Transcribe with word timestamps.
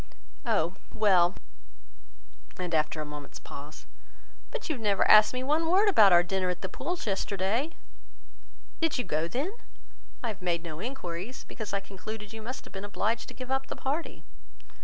"Oh! 0.47 0.77
well!" 0.95 1.35
and 2.57 2.73
after 2.73 2.99
a 3.01 3.05
moment's 3.05 3.37
pause, 3.37 3.85
"but 4.49 4.67
you 4.67 4.73
have 4.73 4.81
never 4.81 5.07
asked 5.07 5.31
me 5.31 5.43
one 5.43 5.69
word 5.69 5.87
about 5.87 6.11
our 6.11 6.23
dinner 6.23 6.49
at 6.49 6.61
the 6.63 6.69
Pooles 6.69 7.05
yesterday." 7.05 7.73
"Did 8.79 8.97
you 8.97 9.03
go 9.03 9.27
then? 9.27 9.53
I 10.23 10.29
have 10.29 10.41
made 10.41 10.63
no 10.63 10.79
enquiries, 10.79 11.43
because 11.43 11.71
I 11.71 11.81
concluded 11.81 12.33
you 12.33 12.41
must 12.41 12.65
have 12.65 12.73
been 12.73 12.83
obliged 12.83 13.27
to 13.27 13.35
give 13.35 13.51
up 13.51 13.67
the 13.67 13.75
party." 13.75 14.23